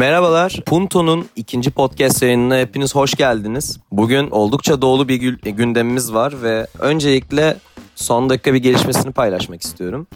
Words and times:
Merhabalar. 0.00 0.60
Punto'nun 0.66 1.26
ikinci 1.36 1.70
podcast 1.70 2.22
yayınına 2.22 2.58
hepiniz 2.58 2.94
hoş 2.94 3.14
geldiniz. 3.14 3.78
Bugün 3.92 4.30
oldukça 4.30 4.82
dolu 4.82 5.08
bir 5.08 5.38
gündemimiz 5.42 6.14
var 6.14 6.42
ve 6.42 6.66
öncelikle 6.78 7.56
son 7.94 8.30
dakika 8.30 8.54
bir 8.54 8.58
gelişmesini 8.58 9.12
paylaşmak 9.12 9.62
istiyorum. 9.62 10.06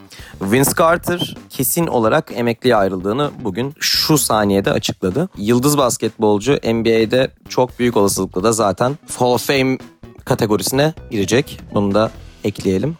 Vince 0.40 0.70
Carter 0.78 1.36
kesin 1.50 1.86
olarak 1.86 2.32
emekliye 2.34 2.76
ayrıldığını 2.76 3.30
bugün 3.40 3.74
şu 3.80 4.18
saniyede 4.18 4.70
açıkladı. 4.70 5.28
Yıldız 5.38 5.78
basketbolcu 5.78 6.52
NBA'de 6.52 7.30
çok 7.48 7.78
büyük 7.78 7.96
olasılıkla 7.96 8.42
da 8.42 8.52
zaten 8.52 8.98
Hall 9.18 9.30
of 9.30 9.46
Fame 9.46 9.78
kategorisine 10.24 10.94
girecek. 11.10 11.60
Bunu 11.74 11.94
da 11.94 12.10
ekleyelim. 12.44 12.96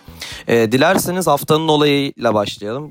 E, 0.48 0.72
dilerseniz 0.72 1.26
haftanın 1.26 1.68
olayıyla 1.68 2.34
başlayalım. 2.34 2.90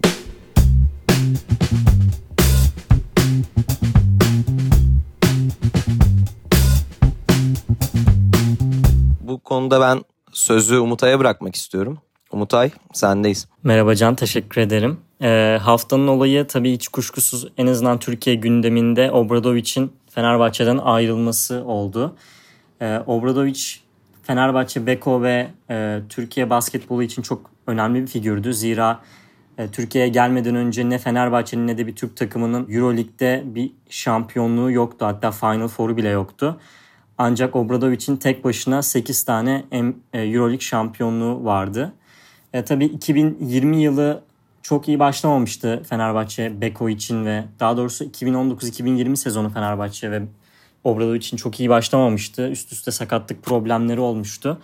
Konuda 9.54 9.82
ben 9.82 10.02
sözü 10.32 10.80
Umutay'a 10.80 11.20
bırakmak 11.20 11.56
istiyorum. 11.56 11.98
Umutay 12.32 12.72
sendeyiz. 12.94 13.48
Merhaba 13.64 13.96
Can 13.96 14.16
teşekkür 14.16 14.62
ederim. 14.62 14.98
Ee, 15.22 15.60
haftanın 15.62 16.08
olayı 16.08 16.48
tabii 16.48 16.72
hiç 16.72 16.88
kuşkusuz 16.88 17.48
en 17.58 17.68
azından 17.68 18.00
Türkiye 18.00 18.36
gündeminde 18.36 19.12
Obradovic'in 19.12 19.92
Fenerbahçe'den 20.10 20.78
ayrılması 20.78 21.64
oldu. 21.66 22.16
Ee, 22.82 23.00
Obradovic 23.08 23.60
Fenerbahçe, 24.24 24.86
Beko 24.86 25.22
ve 25.22 25.48
e, 25.70 26.00
Türkiye 26.10 26.50
basketbolu 26.50 27.04
için 27.04 27.22
çok 27.22 27.52
önemli 27.68 28.02
bir 28.02 28.08
figürdü. 28.08 28.54
Zira 28.54 29.00
e, 29.58 29.68
Türkiye'ye 29.68 30.10
gelmeden 30.10 30.56
önce 30.56 30.90
ne 30.90 30.98
Fenerbahçe'nin 30.98 31.68
ne 31.68 31.78
de 31.78 31.88
bir 31.88 31.96
Türk 31.96 32.18
takımının 32.18 32.68
Euroleague'de 32.70 33.44
bir 33.46 33.72
şampiyonluğu 33.90 34.72
yoktu. 34.72 35.06
Hatta 35.06 35.32
Final 35.32 35.68
Four'u 35.68 35.98
bile 35.98 36.10
yoktu. 36.10 36.60
Ancak 37.18 37.56
Obradovic'in 37.56 38.16
tek 38.16 38.44
başına 38.44 38.82
8 38.82 39.24
tane 39.24 39.66
e, 40.14 40.20
Euroleague 40.20 40.60
şampiyonluğu 40.60 41.46
vardı. 41.46 41.94
E, 42.54 42.66
tabii 42.66 42.86
2020 42.86 43.82
yılı 43.82 44.24
çok 44.62 44.88
iyi 44.88 45.00
başlamamıştı 45.00 45.84
Fenerbahçe 45.90 46.62
Beko 46.62 46.90
için 46.90 47.26
ve 47.26 47.44
daha 47.60 47.78
doğrusu 47.78 48.06
2019-2020 48.06 49.16
sezonu 49.16 49.50
Fenerbahçe 49.50 50.12
ve 50.12 50.22
Obradovic 50.84 51.18
için 51.18 51.38
çok 51.38 51.60
iyi 51.60 51.70
başlamamıştı. 51.70 52.50
Üst 52.50 52.74
üste 52.74 52.92
sakatlık 52.92 53.44
problemleri 53.44 54.00
olmuştu. 54.00 54.62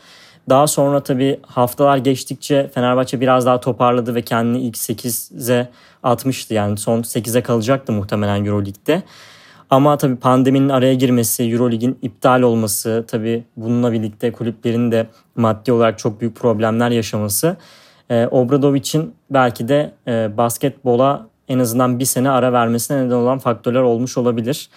Daha 0.50 0.68
sonra 0.68 1.04
tabii 1.04 1.40
haftalar 1.42 1.98
geçtikçe 1.98 2.72
Fenerbahçe 2.74 3.22
biraz 3.22 3.46
daha 3.46 3.60
toparladı 3.60 4.16
ve 4.16 4.22
kendini 4.22 4.62
ilk 4.62 4.76
8'e 4.76 5.70
atmıştı. 6.04 6.54
Yani 6.54 6.78
son 6.78 7.02
8'e 7.02 7.44
kalacaktı 7.44 7.92
muhtemelen 7.92 8.46
Euroleague'de. 8.46 9.04
Ama 9.70 9.98
tabii 9.98 10.16
pandeminin 10.16 10.70
araya 10.70 10.94
girmesi, 10.94 11.44
Eurolig'in 11.44 11.98
iptal 12.02 12.42
olması, 12.42 13.06
tabii 13.08 13.44
bununla 13.58 13.92
birlikte 13.92 14.32
kulüplerin 14.32 14.92
de 14.92 15.08
maddi 15.36 15.72
olarak 15.72 16.00
çok 16.00 16.22
büyük 16.22 16.36
problemler 16.36 16.90
yaşaması 16.90 17.58
e, 18.10 18.28
Obradovic'in 18.28 19.16
belki 19.30 19.68
de 19.68 19.92
e, 20.08 20.38
basketbola 20.38 21.28
en 21.48 21.60
azından 21.60 22.00
bir 22.00 22.06
sene 22.06 22.30
ara 22.30 22.54
vermesine 22.54 23.06
neden 23.06 23.16
olan 23.16 23.40
faktörler 23.40 23.82
olmuş 23.82 24.18
olabilir. 24.18 24.70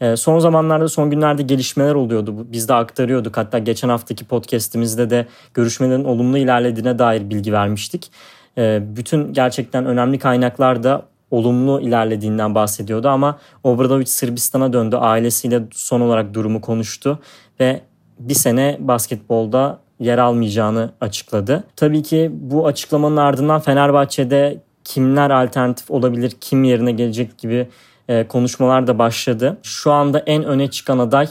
E, 0.00 0.16
son 0.16 0.38
zamanlarda 0.38 0.88
son 0.88 1.10
günlerde 1.10 1.42
gelişmeler 1.42 1.94
oluyordu. 1.94 2.46
Biz 2.52 2.68
de 2.68 2.74
aktarıyorduk. 2.74 3.36
Hatta 3.36 3.58
geçen 3.58 3.88
haftaki 3.88 4.24
podcast'imizde 4.24 5.10
de 5.10 5.26
görüşmelerin 5.54 6.04
olumlu 6.04 6.38
ilerlediğine 6.38 6.98
dair 6.98 7.30
bilgi 7.30 7.52
vermiştik. 7.52 8.10
E, 8.58 8.82
bütün 8.96 9.32
gerçekten 9.32 9.86
önemli 9.86 10.18
kaynaklar 10.18 10.82
da 10.82 11.02
olumlu 11.30 11.80
ilerlediğinden 11.80 12.54
bahsediyordu 12.54 13.08
ama 13.08 13.38
Obradovic 13.64 14.06
Sırbistan'a 14.06 14.72
döndü. 14.72 14.96
Ailesiyle 14.96 15.62
son 15.72 16.00
olarak 16.00 16.34
durumu 16.34 16.60
konuştu 16.60 17.18
ve 17.60 17.80
bir 18.18 18.34
sene 18.34 18.76
basketbolda 18.80 19.78
yer 20.00 20.18
almayacağını 20.18 20.90
açıkladı. 21.00 21.64
Tabii 21.76 22.02
ki 22.02 22.30
bu 22.32 22.66
açıklamanın 22.66 23.16
ardından 23.16 23.60
Fenerbahçe'de 23.60 24.60
kimler 24.84 25.30
alternatif 25.30 25.90
olabilir, 25.90 26.32
kim 26.40 26.64
yerine 26.64 26.92
gelecek 26.92 27.38
gibi 27.38 27.68
e, 28.08 28.26
konuşmalar 28.26 28.86
da 28.86 28.98
başladı. 28.98 29.58
Şu 29.62 29.92
anda 29.92 30.18
en 30.18 30.44
öne 30.44 30.70
çıkan 30.70 30.98
aday 30.98 31.28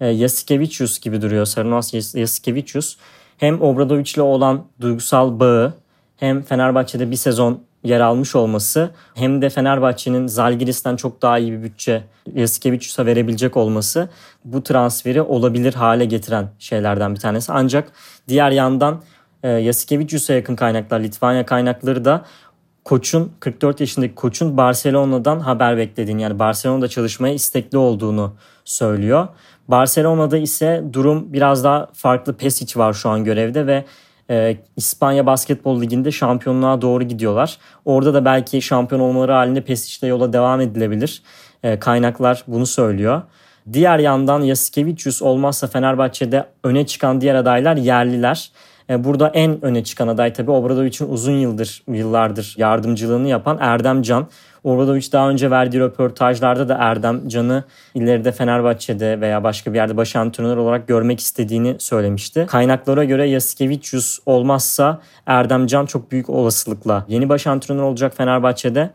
e, 0.00 0.08
Yasikevicius 0.08 1.00
gibi 1.00 1.22
duruyor. 1.22 1.44
Sarınas 1.44 2.14
Yasikevicius. 2.14 2.96
Hem 3.38 3.62
Obradovic 3.62 4.12
ile 4.14 4.22
olan 4.22 4.64
duygusal 4.80 5.40
bağı 5.40 5.72
hem 6.16 6.42
Fenerbahçe'de 6.42 7.10
bir 7.10 7.16
sezon 7.16 7.62
yer 7.84 8.00
almış 8.00 8.36
olması 8.36 8.90
hem 9.14 9.42
de 9.42 9.50
Fenerbahçe'nin 9.50 10.26
Zalgiris'ten 10.26 10.96
çok 10.96 11.22
daha 11.22 11.38
iyi 11.38 11.52
bir 11.52 11.62
bütçe 11.62 12.02
Yasikevicius'a 12.34 13.06
verebilecek 13.06 13.56
olması 13.56 14.08
bu 14.44 14.62
transferi 14.62 15.22
olabilir 15.22 15.74
hale 15.74 16.04
getiren 16.04 16.48
şeylerden 16.58 17.14
bir 17.14 17.20
tanesi. 17.20 17.52
Ancak 17.52 17.92
diğer 18.28 18.50
yandan 18.50 19.02
e, 19.42 19.48
Yasikevicius'a 19.48 20.32
yakın 20.32 20.56
kaynaklar, 20.56 21.00
Litvanya 21.00 21.46
kaynakları 21.46 22.04
da 22.04 22.24
koçun 22.84 23.32
44 23.40 23.80
yaşındaki 23.80 24.14
koçun 24.14 24.56
Barcelona'dan 24.56 25.40
haber 25.40 25.76
beklediğini 25.76 26.22
yani 26.22 26.38
Barcelona'da 26.38 26.88
çalışmaya 26.88 27.34
istekli 27.34 27.78
olduğunu 27.78 28.34
söylüyor. 28.64 29.28
Barcelona'da 29.68 30.38
ise 30.38 30.84
durum 30.92 31.32
biraz 31.32 31.64
daha 31.64 31.88
farklı. 31.92 32.36
Pesic 32.36 32.80
var 32.80 32.92
şu 32.92 33.08
an 33.08 33.24
görevde 33.24 33.66
ve 33.66 33.84
e, 34.30 34.56
İspanya 34.76 35.26
Basketbol 35.26 35.80
Ligi'nde 35.82 36.10
şampiyonluğa 36.10 36.82
doğru 36.82 37.04
gidiyorlar. 37.04 37.58
Orada 37.84 38.14
da 38.14 38.24
belki 38.24 38.62
şampiyon 38.62 39.00
olmaları 39.00 39.32
halinde 39.32 39.60
Pesic'le 39.60 40.08
yola 40.08 40.32
devam 40.32 40.60
edilebilir. 40.60 41.22
E, 41.62 41.78
kaynaklar 41.78 42.44
bunu 42.46 42.66
söylüyor. 42.66 43.22
Diğer 43.72 43.98
yandan 43.98 44.42
Yasikevicius 44.42 45.22
olmazsa 45.22 45.66
Fenerbahçe'de 45.66 46.44
öne 46.64 46.86
çıkan 46.86 47.20
diğer 47.20 47.34
adaylar 47.34 47.76
yerliler. 47.76 48.50
E, 48.90 49.04
burada 49.04 49.28
en 49.28 49.64
öne 49.64 49.84
çıkan 49.84 50.08
aday 50.08 50.32
tabii 50.32 50.50
Obradovic'in 50.50 51.08
uzun 51.08 51.32
yıldır 51.32 51.82
yıllardır 51.88 52.54
yardımcılığını 52.58 53.28
yapan 53.28 53.58
Erdem 53.60 54.02
Can. 54.02 54.26
Obradovic 54.64 55.12
daha 55.12 55.30
önce 55.30 55.50
verdiği 55.50 55.80
röportajlarda 55.80 56.68
da 56.68 56.74
Erdem 56.80 57.28
Can'ı 57.28 57.64
ileride 57.94 58.32
Fenerbahçe'de 58.32 59.20
veya 59.20 59.44
başka 59.44 59.72
bir 59.72 59.76
yerde 59.76 59.96
baş 59.96 60.16
antrenör 60.16 60.56
olarak 60.56 60.88
görmek 60.88 61.20
istediğini 61.20 61.76
söylemişti. 61.78 62.46
Kaynaklara 62.48 63.04
göre 63.04 63.28
Yasikevicius 63.28 64.18
olmazsa 64.26 65.00
Erdem 65.26 65.66
Can 65.66 65.86
çok 65.86 66.12
büyük 66.12 66.30
olasılıkla 66.30 67.04
yeni 67.08 67.28
baş 67.28 67.46
antrenör 67.46 67.82
olacak 67.82 68.16
Fenerbahçe'de. 68.16 68.90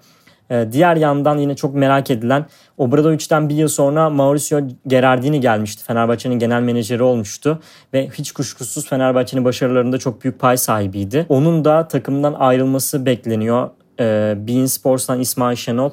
Ee, 0.51 0.67
diğer 0.71 0.95
yandan 0.95 1.37
yine 1.37 1.55
çok 1.55 1.75
merak 1.75 2.11
edilen 2.11 2.45
Obradovic'den 2.77 3.49
bir 3.49 3.55
yıl 3.55 3.67
sonra 3.67 4.09
Mauricio 4.09 4.59
Gerardini 4.87 5.41
gelmişti. 5.41 5.83
Fenerbahçe'nin 5.83 6.39
genel 6.39 6.61
menajeri 6.61 7.03
olmuştu 7.03 7.59
ve 7.93 8.09
hiç 8.13 8.31
kuşkusuz 8.31 8.89
Fenerbahçe'nin 8.89 9.45
başarılarında 9.45 9.97
çok 9.97 10.23
büyük 10.23 10.39
pay 10.39 10.57
sahibiydi. 10.57 11.25
Onun 11.29 11.65
da 11.65 11.87
takımdan 11.87 12.33
ayrılması 12.33 13.05
bekleniyor. 13.05 13.69
Ee, 13.99 14.35
Bein 14.37 14.65
Sports'tan 14.65 15.19
İsmail 15.19 15.55
Şenol 15.55 15.91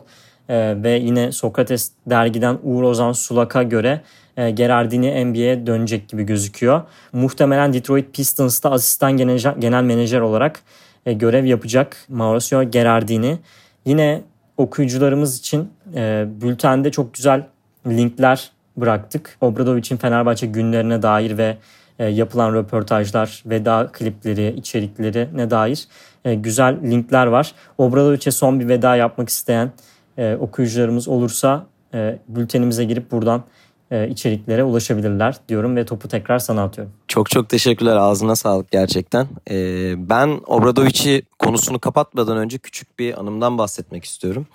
e, 0.48 0.82
ve 0.82 0.91
yine 0.91 1.32
Sokrates 1.32 1.92
dergiden 2.06 2.59
Uğur 2.62 2.82
Ozan 2.82 3.12
Sulak'a 3.12 3.62
göre 3.62 4.00
e, 4.36 4.50
Gerardini 4.50 5.25
NBA'ye 5.25 5.66
dönecek 5.66 6.09
gibi 6.09 6.22
gözüküyor. 6.22 6.82
Muhtemelen 7.12 7.72
Detroit 7.72 8.15
Pistons'ta 8.15 8.71
asistan 8.71 9.16
genel 9.60 9.82
menajer 9.82 10.21
olarak 10.21 10.60
e, 11.06 11.12
görev 11.12 11.44
yapacak 11.44 11.97
Mauricio 12.09 12.62
Gerardini. 12.62 13.38
Yine 13.84 14.22
okuyucularımız 14.56 15.38
için 15.38 15.69
e, 15.94 16.26
bültende 16.42 16.91
çok 16.91 17.15
güzel 17.15 17.47
linkler 17.87 18.50
bıraktık. 18.76 19.37
Obradovic'in 19.41 19.97
Fenerbahçe 19.97 20.47
günlerine 20.47 21.03
dair 21.03 21.38
ve 21.38 21.56
e, 21.98 22.06
yapılan 22.06 22.54
röportajlar, 22.54 23.42
veda 23.47 23.88
klipleri, 23.92 24.54
içerikleri 24.56 25.28
ne 25.34 25.51
dair 25.51 25.89
e, 26.24 26.34
güzel 26.34 26.78
linkler 26.83 27.27
var. 27.27 27.53
Obradovic'e 27.78 28.30
son 28.30 28.60
bir 28.60 28.68
veda 28.68 28.97
yapmak 28.97 29.28
isteyen 29.28 29.72
e, 30.18 30.34
okuyucularımız 30.34 31.09
olursa 31.09 31.66
e, 31.95 32.18
bültenimize 32.28 32.84
girip 32.84 33.10
buradan 33.10 33.45
e, 33.91 34.09
içeriklere 34.09 34.65
ulaşabilirler 34.65 35.36
diyorum 35.48 35.77
ve 35.77 35.84
topu 35.84 36.09
tekrar 36.09 36.39
sana 36.39 36.62
atıyorum. 36.62 36.92
Çok 37.09 37.30
çok 37.30 37.48
teşekkürler. 37.48 37.97
Ağzına 37.97 38.36
sağlık 38.36 38.71
gerçekten. 38.71 39.27
Ee, 39.50 39.95
ben 40.10 40.41
Obradovic'i 40.47 41.22
konusunu 41.45 41.79
kapatmadan 41.79 42.37
önce 42.37 42.59
küçük 42.59 42.99
bir 42.99 43.21
anımdan 43.21 43.59
bahsetmek 43.59 44.05
istiyorum. 44.05 44.47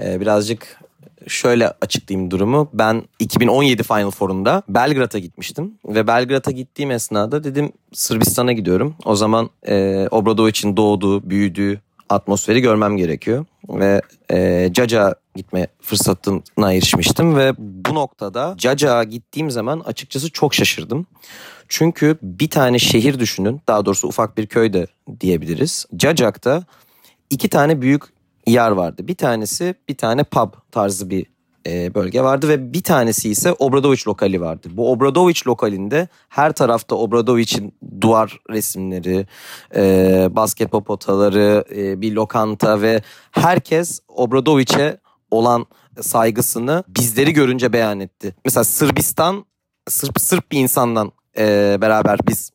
Ee, 0.00 0.20
birazcık 0.20 0.80
şöyle 1.26 1.72
açıklayayım 1.80 2.30
durumu. 2.30 2.68
Ben 2.72 3.02
2017 3.18 3.82
Final 3.82 4.10
Four'unda 4.10 4.62
Belgrad'a 4.68 5.18
gitmiştim. 5.18 5.74
Ve 5.84 6.06
Belgrad'a 6.06 6.50
gittiğim 6.50 6.90
esnada 6.90 7.44
dedim 7.44 7.72
Sırbistan'a 7.92 8.52
gidiyorum. 8.52 8.94
O 9.04 9.16
zaman 9.16 9.50
e, 9.68 10.08
Obradovic'in 10.10 10.76
doğduğu, 10.76 11.30
büyüdüğü 11.30 11.80
atmosferi 12.08 12.60
görmem 12.60 12.96
gerekiyor. 12.96 13.44
Ve 13.68 14.02
e, 14.32 14.68
Caca 14.72 15.14
gitme 15.40 15.66
fırsatına 15.80 16.72
erişmiştim 16.72 17.36
ve 17.36 17.54
bu 17.58 17.94
noktada 17.94 18.54
Caca'ya 18.58 19.02
gittiğim 19.02 19.50
zaman 19.50 19.80
açıkçası 19.80 20.30
çok 20.30 20.54
şaşırdım. 20.54 21.06
Çünkü 21.68 22.18
bir 22.22 22.50
tane 22.50 22.78
şehir 22.78 23.18
düşünün, 23.18 23.60
daha 23.68 23.86
doğrusu 23.86 24.08
ufak 24.08 24.38
bir 24.38 24.46
köyde 24.46 24.86
diyebiliriz. 25.20 25.86
Cacak'ta 25.96 26.64
iki 27.30 27.48
tane 27.48 27.82
büyük 27.82 28.02
yer 28.46 28.70
vardı. 28.70 29.08
Bir 29.08 29.14
tanesi 29.14 29.74
bir 29.88 29.96
tane 29.96 30.24
pub 30.24 30.52
tarzı 30.70 31.10
bir 31.10 31.26
e, 31.66 31.94
bölge 31.94 32.22
vardı 32.22 32.48
ve 32.48 32.72
bir 32.72 32.82
tanesi 32.82 33.30
ise 33.30 33.52
Obradoviç 33.52 34.08
lokali 34.08 34.40
vardı. 34.40 34.68
Bu 34.70 34.92
Obradoviç 34.92 35.46
lokalinde 35.46 36.08
her 36.28 36.52
tarafta 36.52 36.96
Obradoviç'in 36.96 37.74
duvar 38.00 38.38
resimleri, 38.50 39.26
e, 39.76 40.28
basketbol 40.30 40.82
potaları, 40.82 41.64
e, 41.76 42.00
bir 42.00 42.12
lokanta 42.12 42.82
ve 42.82 43.02
herkes 43.30 44.00
Obradoviç'e 44.08 44.98
olan 45.30 45.66
saygısını 46.00 46.84
bizleri 46.88 47.32
görünce 47.32 47.72
beyan 47.72 48.00
etti. 48.00 48.34
Mesela 48.44 48.64
Sırbistan, 48.64 49.44
Sırp, 49.88 50.20
Sırp 50.20 50.52
bir 50.52 50.58
insandan 50.58 51.12
e, 51.38 51.78
beraber 51.80 52.18
biz 52.28 52.50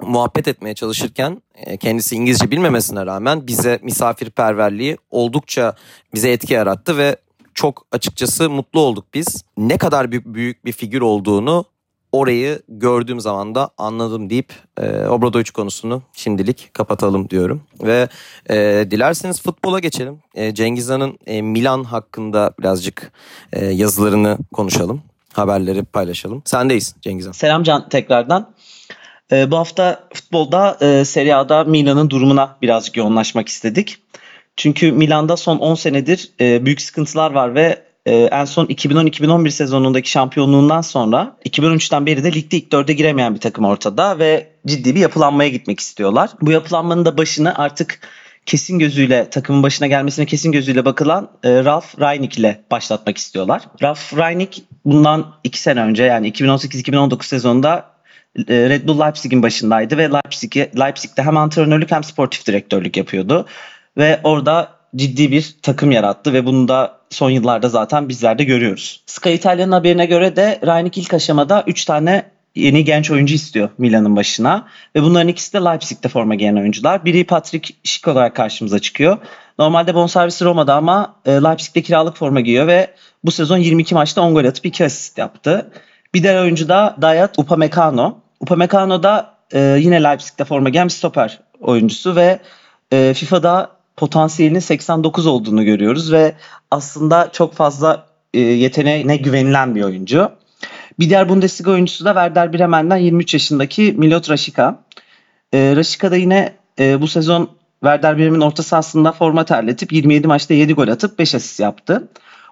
muhabbet 0.00 0.48
etmeye 0.48 0.74
çalışırken 0.74 1.42
e, 1.54 1.76
kendisi 1.76 2.16
İngilizce 2.16 2.50
bilmemesine 2.50 3.06
rağmen 3.06 3.46
bize 3.46 3.78
misafirperverliği 3.82 4.96
oldukça 5.10 5.74
bize 6.14 6.30
etki 6.30 6.54
yarattı 6.54 6.96
ve 6.96 7.16
çok 7.54 7.86
açıkçası 7.92 8.50
mutlu 8.50 8.80
olduk 8.80 9.04
biz. 9.14 9.44
Ne 9.56 9.78
kadar 9.78 10.12
büyük 10.12 10.64
bir 10.64 10.72
figür 10.72 11.00
olduğunu 11.00 11.64
orayı 12.12 12.62
gördüğüm 12.68 13.20
zaman 13.20 13.54
da 13.54 13.70
anladım 13.78 14.30
deyip 14.30 14.52
e, 14.80 15.06
Obradoviç 15.06 15.50
konusunu 15.50 16.02
şimdilik 16.12 16.70
kapatalım 16.74 17.30
diyorum. 17.30 17.62
Ve 17.82 18.08
e, 18.50 18.86
dilerseniz 18.90 19.42
futbola 19.42 19.78
geçelim. 19.78 20.18
E, 20.34 20.54
Cengiz 20.54 20.90
Han'ın 20.90 21.18
e, 21.26 21.42
Milan 21.42 21.84
hakkında 21.84 22.52
birazcık 22.60 23.12
e, 23.52 23.64
yazılarını 23.66 24.38
konuşalım. 24.52 25.02
Haberleri 25.32 25.84
paylaşalım. 25.84 26.42
Sendeyiz 26.44 26.94
Cengiz 27.00 27.26
Han. 27.26 27.32
Selam 27.32 27.62
Can 27.62 27.88
tekrardan. 27.88 28.54
E, 29.32 29.50
bu 29.50 29.56
hafta 29.56 30.08
futbolda 30.14 30.78
e, 30.80 31.04
Serie 31.04 31.34
A'da 31.34 31.64
Milan'ın 31.64 32.10
durumuna 32.10 32.56
birazcık 32.62 32.96
yoğunlaşmak 32.96 33.48
istedik. 33.48 33.98
Çünkü 34.56 34.92
Milan'da 34.92 35.36
son 35.36 35.58
10 35.58 35.74
senedir 35.74 36.30
e, 36.40 36.66
büyük 36.66 36.80
sıkıntılar 36.80 37.30
var 37.30 37.54
ve 37.54 37.89
e, 38.10 38.14
en 38.16 38.44
son 38.44 38.66
2010-2011 38.66 39.50
sezonundaki 39.50 40.10
şampiyonluğundan 40.10 40.80
sonra 40.80 41.36
2013'ten 41.48 42.06
beri 42.06 42.24
de 42.24 42.32
ligde 42.32 42.56
ilk 42.56 42.72
dörde 42.72 42.92
giremeyen 42.92 43.34
bir 43.34 43.40
takım 43.40 43.64
ortada 43.64 44.18
ve 44.18 44.48
ciddi 44.66 44.94
bir 44.94 45.00
yapılanmaya 45.00 45.48
gitmek 45.48 45.80
istiyorlar. 45.80 46.30
Bu 46.42 46.50
yapılanmanın 46.50 47.04
da 47.04 47.18
başını 47.18 47.58
artık 47.58 48.00
kesin 48.46 48.78
gözüyle 48.78 49.30
takımın 49.30 49.62
başına 49.62 49.86
gelmesine 49.86 50.26
kesin 50.26 50.52
gözüyle 50.52 50.84
bakılan 50.84 51.30
e, 51.44 51.64
Ralf 51.64 52.00
Rangnick 52.00 52.40
ile 52.40 52.60
başlatmak 52.70 53.18
istiyorlar. 53.18 53.62
Ralf 53.82 54.16
Rangnick 54.16 54.62
bundan 54.84 55.34
2 55.44 55.60
sene 55.60 55.80
önce 55.80 56.04
yani 56.04 56.30
2018-2019 56.30 57.24
sezonunda 57.24 57.90
e, 58.48 58.68
Red 58.68 58.88
Bull 58.88 59.00
Leipzig'in 59.00 59.42
başındaydı 59.42 59.96
ve 59.96 60.10
Leipzig, 60.10 60.56
Leipzig'te 60.56 61.22
hem 61.22 61.36
antrenörlük 61.36 61.92
hem 61.92 62.04
sportif 62.04 62.46
direktörlük 62.46 62.96
yapıyordu. 62.96 63.46
Ve 63.96 64.20
orada 64.24 64.79
ciddi 64.96 65.30
bir 65.30 65.56
takım 65.62 65.90
yarattı 65.90 66.32
ve 66.32 66.46
bunu 66.46 66.68
da 66.68 67.00
son 67.10 67.30
yıllarda 67.30 67.68
zaten 67.68 68.08
bizler 68.08 68.38
de 68.38 68.44
görüyoruz. 68.44 69.02
Sky 69.06 69.34
Italia'nın 69.34 69.72
haberine 69.72 70.06
göre 70.06 70.36
de 70.36 70.60
Rangnick 70.66 71.00
ilk 71.00 71.14
aşamada 71.14 71.64
3 71.66 71.84
tane 71.84 72.24
yeni 72.54 72.84
genç 72.84 73.10
oyuncu 73.10 73.34
istiyor 73.34 73.68
Milan'ın 73.78 74.16
başına. 74.16 74.66
Ve 74.96 75.02
bunların 75.02 75.28
ikisi 75.28 75.52
de 75.52 75.58
Leipzig'te 75.58 76.08
forma 76.08 76.34
giyen 76.34 76.56
oyuncular. 76.56 77.04
Biri 77.04 77.24
Patrick 77.24 77.74
Schick 77.84 78.08
olarak 78.08 78.36
karşımıza 78.36 78.78
çıkıyor. 78.78 79.18
Normalde 79.58 79.94
bonservisi 79.94 80.44
Roma'da 80.44 80.74
ama 80.74 81.16
e, 81.26 81.30
Leipzig'te 81.30 81.82
kiralık 81.82 82.16
forma 82.16 82.40
giyiyor 82.40 82.66
ve 82.66 82.94
bu 83.24 83.30
sezon 83.30 83.56
22 83.56 83.94
maçta 83.94 84.22
10 84.22 84.34
gol 84.34 84.44
atıp 84.44 84.66
2 84.66 84.84
asist 84.84 85.18
yaptı. 85.18 85.70
Bir 86.14 86.22
diğer 86.22 86.42
oyuncu 86.42 86.68
da 86.68 86.96
Dayat 87.02 87.38
Upamecano. 87.38 88.18
Upamecano 88.40 89.02
da 89.02 89.34
e, 89.52 89.76
yine 89.80 90.02
Leipzig'te 90.02 90.44
forma 90.44 90.68
giyen 90.68 90.86
bir 90.86 90.92
stoper 90.92 91.40
oyuncusu 91.60 92.16
ve 92.16 92.40
e, 92.92 93.14
FIFA'da 93.14 93.79
potansiyelinin 94.00 94.58
89 94.58 95.26
olduğunu 95.26 95.64
görüyoruz 95.64 96.12
ve 96.12 96.34
aslında 96.70 97.28
çok 97.32 97.54
fazla 97.54 98.06
e, 98.34 98.40
yeteneğine 98.40 99.16
güvenilen 99.16 99.74
bir 99.74 99.82
oyuncu. 99.82 100.30
Bir 100.98 101.08
diğer 101.08 101.28
Bundesliga 101.28 101.70
oyuncusu 101.70 102.04
da 102.04 102.08
Werder 102.08 102.52
Bremen'den 102.52 102.96
23 102.96 103.34
yaşındaki 103.34 103.94
Milot 103.98 104.30
Rashica. 104.30 104.78
E, 105.52 105.76
Rashica 105.76 106.10
da 106.10 106.16
yine 106.16 106.52
e, 106.78 107.00
bu 107.00 107.08
sezon 107.08 107.50
Werder 107.80 108.18
Bremen'in 108.18 108.40
orta 108.40 108.62
sahasında 108.62 109.12
forma 109.12 109.44
terletip 109.44 109.92
27 109.92 110.26
maçta 110.26 110.54
7 110.54 110.72
gol 110.72 110.88
atıp 110.88 111.18
5 111.18 111.34
asist 111.34 111.60
yaptı. 111.60 112.08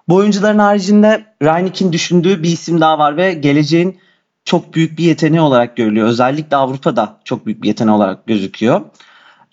Bu 0.07 0.15
oyuncuların 0.15 0.59
haricinde 0.59 1.25
Reinike'in 1.43 1.93
düşündüğü 1.93 2.43
bir 2.43 2.49
isim 2.49 2.81
daha 2.81 2.99
var 2.99 3.17
ve 3.17 3.33
geleceğin 3.33 3.99
çok 4.45 4.73
büyük 4.73 4.97
bir 4.97 5.03
yeteneği 5.03 5.41
olarak 5.41 5.77
görülüyor. 5.77 6.07
Özellikle 6.07 6.57
Avrupa'da 6.57 7.17
çok 7.23 7.45
büyük 7.45 7.63
bir 7.63 7.67
yeteneği 7.67 7.95
olarak 7.95 8.27
gözüküyor. 8.27 8.81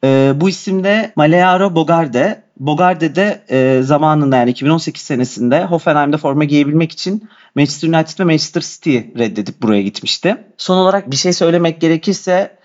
E, 0.07 0.33
bu 0.41 0.49
isimde 0.49 1.13
Malearo 1.17 1.75
Bogarde. 1.75 2.47
Bogarde 2.61 3.15
de 3.15 3.43
e, 3.51 3.83
zamanında 3.83 4.37
yani 4.37 4.51
2018 4.51 5.03
senesinde 5.03 5.65
Hoffenheim'de 5.65 6.17
forma 6.17 6.45
giyebilmek 6.45 6.93
için 6.93 7.29
Manchester 7.55 7.89
United 7.89 8.21
ve 8.21 8.25
Manchester 8.25 8.61
City 8.61 8.97
reddedip 8.97 9.63
buraya 9.63 9.83
gitmişti. 9.83 10.37
Son 10.57 10.77
olarak 10.77 11.11
bir 11.11 11.17
şey 11.17 11.33
söylemek 11.33 11.81
gerekirse 11.81 12.57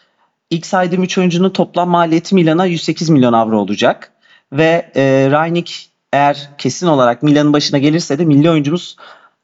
ilk 0.49 0.65
saydığım 0.65 1.03
3 1.03 1.17
oyuncunun 1.17 1.49
toplam 1.49 1.89
maliyeti 1.89 2.35
Milan'a 2.35 2.65
108 2.65 3.09
milyon 3.09 3.33
avro 3.33 3.59
olacak. 3.59 4.11
Ve 4.53 4.91
e, 4.95 5.27
Rangnick 5.31 5.73
eğer 6.13 6.49
kesin 6.57 6.87
olarak 6.87 7.23
Milan'ın 7.23 7.53
başına 7.53 7.79
gelirse 7.79 8.19
de 8.19 8.25
milli 8.25 8.49
oyuncumuz 8.49 8.95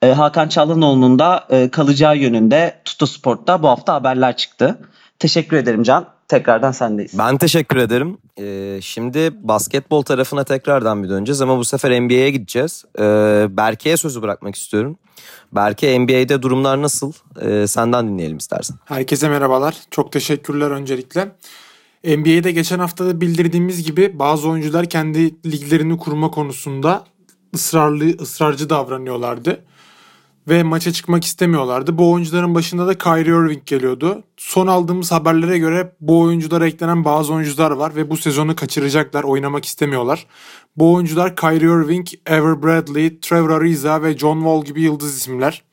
e, 0.02 0.08
Hakan 0.08 0.48
Çalhanoğlu'nun 0.48 1.20
da 1.20 1.48
e, 1.50 1.70
kalacağı 1.70 2.18
yönünde 2.18 2.82
Tuttosport'ta 2.86 3.64
bu 3.64 3.68
hafta 3.68 3.94
haberler 3.94 4.38
çıktı. 4.38 4.80
Teşekkür 5.20 5.58
ederim 5.58 5.84
Can 5.84 6.17
tekrardan 6.27 6.71
sendeyiz. 6.71 7.18
Ben 7.18 7.38
teşekkür 7.38 7.77
ederim. 7.77 8.18
Ee, 8.39 8.79
şimdi 8.81 9.31
basketbol 9.41 10.01
tarafına 10.01 10.44
tekrardan 10.44 11.03
bir 11.03 11.09
döneceğiz 11.09 11.41
ama 11.41 11.57
bu 11.57 11.65
sefer 11.65 12.01
NBA'ye 12.01 12.29
gideceğiz. 12.29 12.85
Ee, 13.00 13.47
Berke'ye 13.50 13.97
sözü 13.97 14.21
bırakmak 14.21 14.56
istiyorum. 14.56 14.97
Berke 15.51 16.00
NBA'de 16.00 16.41
durumlar 16.41 16.81
nasıl? 16.81 17.13
Ee, 17.41 17.68
senden 17.68 18.07
dinleyelim 18.07 18.38
istersen. 18.38 18.77
Herkese 18.85 19.29
merhabalar. 19.29 19.77
Çok 19.91 20.12
teşekkürler 20.12 20.71
öncelikle. 20.71 21.31
NBA'de 22.03 22.51
geçen 22.51 22.79
hafta 22.79 23.06
da 23.06 23.21
bildirdiğimiz 23.21 23.83
gibi 23.83 24.19
bazı 24.19 24.50
oyuncular 24.50 24.85
kendi 24.85 25.51
liglerini 25.51 25.97
kurma 25.97 26.31
konusunda 26.31 27.03
ısrarlı 27.56 28.06
ısrarcı 28.21 28.69
davranıyorlardı 28.69 29.63
ve 30.48 30.64
maça 30.64 30.94
çıkmak 30.94 31.24
istemiyorlardı. 31.24 31.98
Bu 31.98 32.12
oyuncuların 32.12 32.56
başında 32.56 32.88
da 32.88 32.98
Kyrie 32.98 33.32
Irving 33.32 33.66
geliyordu. 33.66 34.24
Son 34.38 34.68
aldığımız 34.68 35.12
haberlere 35.12 35.58
göre 35.58 35.96
bu 36.02 36.20
oyunculara 36.20 36.68
eklenen 36.68 37.06
bazı 37.06 37.34
oyuncular 37.34 37.72
var 37.72 37.96
ve 37.96 38.10
bu 38.10 38.18
sezonu 38.18 38.56
kaçıracaklar, 38.56 39.24
oynamak 39.24 39.66
istemiyorlar. 39.66 40.25
Bu 40.77 40.94
oyuncular 40.94 41.36
Kyrie 41.36 41.84
Irving, 41.84 42.08
Ever 42.25 42.63
Bradley, 42.63 43.20
Trevor 43.20 43.50
Ariza 43.50 44.04
ve 44.04 44.18
John 44.18 44.38
Wall 44.38 44.63
gibi 44.63 44.82
yıldız 44.82 45.18
isimler. 45.18 45.63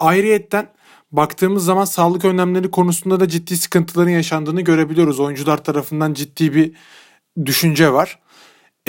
Ayrıyetten 0.00 0.68
baktığımız 1.12 1.64
zaman 1.64 1.84
sağlık 1.84 2.24
önlemleri 2.24 2.70
konusunda 2.70 3.20
da 3.20 3.28
ciddi 3.28 3.56
sıkıntıların 3.56 4.10
yaşandığını 4.10 4.60
görebiliyoruz. 4.60 5.20
Oyuncular 5.20 5.64
tarafından 5.64 6.14
ciddi 6.14 6.54
bir 6.54 6.72
düşünce 7.46 7.92
var. 7.92 8.18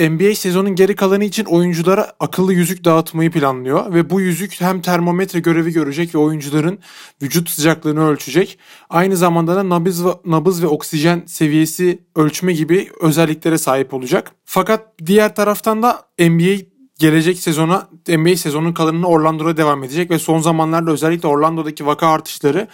NBA 0.00 0.34
sezonun 0.34 0.74
geri 0.74 0.96
kalanı 0.96 1.24
için 1.24 1.44
oyunculara 1.44 2.12
akıllı 2.20 2.52
yüzük 2.52 2.84
dağıtmayı 2.84 3.30
planlıyor 3.30 3.94
ve 3.94 4.10
bu 4.10 4.20
yüzük 4.20 4.60
hem 4.60 4.80
termometre 4.80 5.40
görevi 5.40 5.72
görecek 5.72 6.14
ve 6.14 6.18
oyuncuların 6.18 6.78
vücut 7.22 7.50
sıcaklığını 7.50 8.08
ölçecek. 8.08 8.58
Aynı 8.90 9.16
zamanda 9.16 9.56
da 9.56 9.68
nabız 9.68 10.06
ve, 10.06 10.08
nabız 10.24 10.62
ve 10.62 10.66
oksijen 10.66 11.22
seviyesi 11.26 12.02
ölçme 12.16 12.52
gibi 12.52 12.88
özelliklere 13.00 13.58
sahip 13.58 13.94
olacak. 13.94 14.32
Fakat 14.44 14.98
diğer 15.06 15.34
taraftan 15.34 15.82
da 15.82 16.02
NBA 16.18 16.64
gelecek 16.98 17.38
sezona 17.38 17.88
NBA 18.08 18.36
sezonun 18.36 18.72
kalanını 18.72 19.06
Orlando'da 19.06 19.56
devam 19.56 19.84
edecek 19.84 20.10
ve 20.10 20.18
son 20.18 20.38
zamanlarda 20.38 20.90
özellikle 20.90 21.28
Orlando'daki 21.28 21.86
vaka 21.86 22.08
artışları 22.08 22.68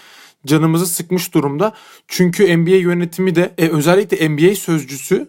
canımızı 0.47 0.87
sıkmış 0.87 1.35
durumda. 1.35 1.73
Çünkü 2.09 2.57
NBA 2.57 2.71
yönetimi 2.71 3.35
de 3.35 3.55
e, 3.59 3.69
özellikle 3.69 4.29
NBA 4.29 4.55
sözcüsü 4.55 5.29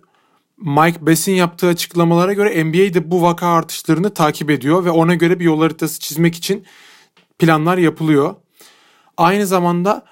Mike 0.61 1.05
Bass'in 1.05 1.33
yaptığı 1.33 1.67
açıklamalara 1.67 2.33
göre 2.33 2.63
NBA 2.63 2.93
de 2.93 3.11
bu 3.11 3.21
vaka 3.21 3.47
artışlarını 3.47 4.13
takip 4.13 4.49
ediyor 4.49 4.85
ve 4.85 4.91
ona 4.91 5.15
göre 5.15 5.39
bir 5.39 5.45
yol 5.45 5.61
haritası 5.61 5.99
çizmek 5.99 6.35
için 6.35 6.65
planlar 7.39 7.77
yapılıyor. 7.77 8.35
Aynı 9.17 9.47
zamanda 9.47 10.05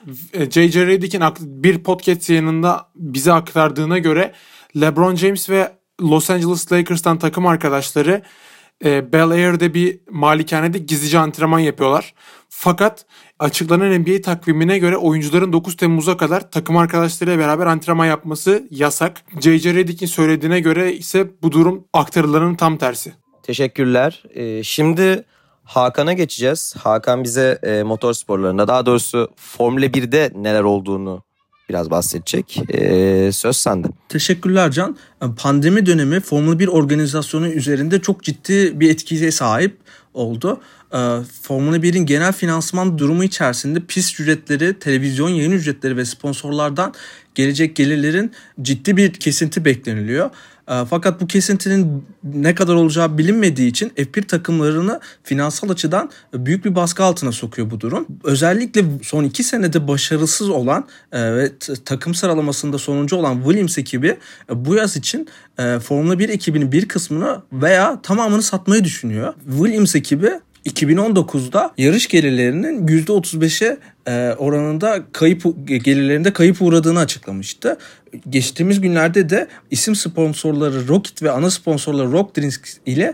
J.J. 0.50 0.88
Redick'in 0.88 1.24
bir 1.40 1.84
podcast 1.84 2.30
yayınında 2.30 2.88
bize 2.96 3.34
aktardığına 3.34 3.98
göre 3.98 4.34
LeBron 4.82 5.16
James 5.16 5.50
ve 5.50 5.72
Los 6.02 6.30
Angeles 6.30 6.72
Lakers'tan 6.72 7.20
takım 7.20 7.48
arkadaşları 7.48 8.22
e, 8.86 9.14
Bel 9.14 9.30
Air'de 9.30 9.74
bir 9.74 10.00
malikanede 10.10 10.78
gizlice 10.78 11.20
antrenman 11.20 11.60
yapıyorlar. 11.60 12.14
Fakat 12.62 13.06
açıklanan 13.40 14.02
NBA 14.02 14.22
takvimine 14.22 14.78
göre 14.78 14.98
oyuncuların 14.98 15.54
9 15.54 15.78
Temmuz'a 15.78 16.18
kadar 16.18 16.52
takım 16.52 16.78
arkadaşlarıyla 16.78 17.40
beraber 17.40 17.66
antrenman 17.66 18.06
yapması 18.06 18.68
yasak. 18.72 19.22
J.J. 19.42 19.74
Redick'in 19.74 20.06
söylediğine 20.06 20.60
göre 20.60 20.94
ise 20.94 21.28
bu 21.44 21.52
durum 21.52 21.86
aktarılanın 21.94 22.56
tam 22.56 22.78
tersi. 22.78 23.14
Teşekkürler. 23.44 24.24
Ee, 24.34 24.64
şimdi 24.64 25.24
Hakan'a 25.64 26.14
geçeceğiz. 26.14 26.76
Hakan 26.78 27.24
bize 27.24 27.60
e, 27.64 27.84
motor 27.84 28.14
sporlarında 28.14 28.68
daha 28.68 28.86
doğrusu 28.86 29.30
Formula 29.36 29.86
1'de 29.86 30.32
neler 30.36 30.64
olduğunu 30.64 31.24
biraz 31.70 31.92
bahsedecek. 31.92 32.62
Ee, 32.74 33.30
söz 33.34 33.58
sende. 33.58 33.88
Teşekkürler 34.10 34.72
Can. 34.72 34.98
Pandemi 35.38 35.86
dönemi 35.86 36.20
Formula 36.20 36.60
1 36.60 36.68
organizasyonu 36.68 37.48
üzerinde 37.48 38.02
çok 38.02 38.24
ciddi 38.24 38.80
bir 38.80 38.90
etkiye 38.90 39.32
sahip. 39.32 39.78
Oldu. 40.14 40.62
Ee, 40.94 40.98
Formula 41.42 41.78
1'in 41.78 42.06
genel 42.06 42.32
finansman 42.32 42.98
durumu 42.98 43.24
içerisinde 43.24 43.80
pist 43.80 44.20
ücretleri, 44.20 44.80
televizyon 44.80 45.30
yayın 45.30 45.52
ücretleri 45.52 45.98
ve 45.98 46.06
sponsorlardan 46.06 46.94
gelecek 47.36 47.76
gelirlerin 47.76 48.32
ciddi 48.62 48.98
bir 48.98 49.14
kesinti 49.14 49.66
bekleniliyor. 49.66 50.30
Ee, 50.70 50.86
fakat 50.90 51.22
bu 51.22 51.28
kesintinin 51.28 52.06
ne 52.24 52.56
kadar 52.56 52.74
olacağı 52.76 53.18
bilinmediği 53.18 53.70
için 53.70 53.90
F1 53.90 54.24
takımlarını 54.24 55.00
finansal 55.24 55.70
açıdan 55.70 56.10
büyük 56.34 56.66
bir 56.66 56.76
baskı 56.76 57.04
altına 57.04 57.32
sokuyor 57.32 57.72
bu 57.72 57.80
durum. 57.80 58.08
Özellikle 58.24 58.86
son 59.04 59.24
iki 59.24 59.44
senede 59.44 59.88
başarısız 59.88 60.50
olan 60.50 60.86
e, 61.12 61.36
ve 61.36 61.52
takım 61.86 62.14
sıralamasında 62.14 62.78
sonuncu 62.78 63.16
olan 63.16 63.44
Williams 63.44 63.78
ekibi 63.78 64.18
e, 64.50 64.66
bu 64.66 64.76
yaz 64.76 64.98
için 64.98 65.28
e, 65.60 65.80
Formula 65.80 66.20
1 66.20 66.30
ekibinin 66.30 66.72
bir 66.72 66.88
kısmını 66.88 67.42
veya 67.54 68.02
tamamını 68.02 68.42
satmayı 68.42 68.84
düşünüyor. 68.84 69.34
Williams 69.50 69.96
ekibi 69.96 70.32
2019'da 70.66 71.74
yarış 71.78 72.08
gelirlerinin 72.08 72.88
%35'e 72.88 73.78
e, 74.08 74.34
oranında 74.34 75.04
kayıp 75.12 75.44
gelirlerinde 75.68 76.34
kayıp 76.34 76.62
uğradığını 76.62 77.00
açıklamıştı. 77.00 77.78
Geçtiğimiz 78.30 78.82
günlerde 78.82 79.30
de 79.30 79.48
isim 79.72 79.96
sponsorları 79.96 80.88
Rocket 80.88 81.24
ve 81.24 81.32
ana 81.32 81.52
sponsorları 81.52 82.12
Rock 82.12 82.38
Drinks 82.38 82.78
ile 82.86 83.14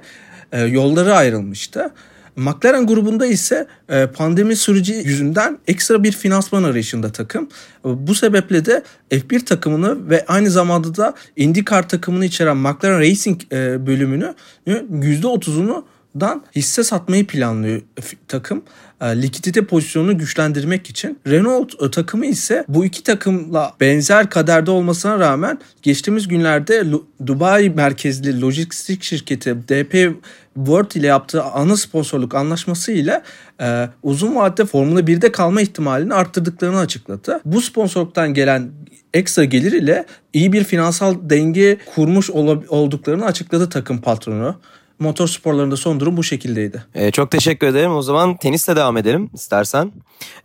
e, 0.52 0.62
yolları 0.62 1.16
ayrılmıştı. 1.16 1.92
McLaren 2.36 2.88
grubunda 2.88 3.26
ise 3.26 3.68
e, 3.90 4.08
pandemi 4.08 4.56
süreci 4.56 4.94
yüzünden 4.94 5.60
ekstra 5.68 6.04
bir 6.04 6.12
finansman 6.12 6.64
arayışında 6.64 7.12
takım. 7.12 7.50
Bu 7.84 8.16
sebeple 8.16 8.66
de 8.66 8.84
F1 9.12 9.46
takımını 9.46 10.10
ve 10.10 10.26
aynı 10.28 10.50
zamanda 10.50 10.96
da 10.96 11.14
IndyCar 11.36 11.90
takımını 11.90 12.26
içeren 12.26 12.58
McLaren 12.58 13.00
Racing 13.00 13.42
bölümünü 13.88 14.34
%30'unu 14.68 15.84
dan 16.20 16.44
hisse 16.56 16.84
satmayı 16.84 17.28
planlıyor 17.28 17.82
takım. 18.28 18.64
E, 19.02 19.22
likidite 19.22 19.66
pozisyonunu 19.66 20.18
güçlendirmek 20.18 20.90
için. 20.90 21.20
Renault 21.28 21.84
e, 21.84 21.92
takımı 21.92 22.26
ise 22.26 22.66
bu 22.68 22.86
iki 22.86 23.04
takımla 23.04 23.74
benzer 23.80 24.30
kaderde 24.30 24.72
olmasına 24.72 25.20
rağmen 25.20 25.60
geçtiğimiz 25.82 26.28
günlerde 26.28 26.84
Dubai 27.26 27.70
merkezli 27.70 28.42
lojistik 28.42 29.04
şirketi 29.04 29.56
DP 29.70 30.16
World 30.56 30.92
ile 30.92 31.08
yaptığı 31.08 31.44
ana 31.44 31.78
sponsorluk 31.78 32.36
anlaşması 32.36 32.92
ile 32.92 33.22
e, 33.62 33.90
uzun 34.04 34.36
vadede 34.36 34.66
Formula 34.66 35.00
1'de 35.00 35.32
kalma 35.32 35.62
ihtimalini 35.62 36.14
arttırdıklarını 36.14 36.80
açıkladı. 36.80 37.42
Bu 37.46 37.62
sponsorluktan 37.62 38.34
gelen 38.34 38.72
ekstra 39.14 39.44
gelir 39.44 39.72
ile 39.72 40.06
iyi 40.34 40.54
bir 40.54 40.64
finansal 40.64 41.16
denge 41.22 41.78
kurmuş 41.96 42.30
olduklarını 42.70 43.26
açıkladı 43.26 43.70
takım 43.70 44.02
patronu 44.02 44.56
motor 45.00 45.28
sporlarında 45.28 45.78
son 45.78 46.00
durum 46.00 46.18
bu 46.18 46.24
şekildeydi. 46.24 46.84
Ee, 46.96 47.12
çok 47.12 47.32
teşekkür 47.32 47.68
ederim. 47.68 47.96
O 47.96 48.02
zaman 48.02 48.38
tenisle 48.38 48.76
devam 48.76 48.98
edelim 48.98 49.30
istersen. 49.34 49.92